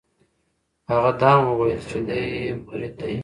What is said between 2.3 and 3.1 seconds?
یې مرید